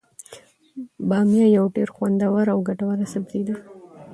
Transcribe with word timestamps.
بامیه 1.09 1.47
یو 1.57 1.65
ډیر 1.75 1.89
خوندور 1.95 2.45
او 2.53 2.59
ګټور 2.67 2.97
سبزي 3.13 3.41
دی. 3.47 3.55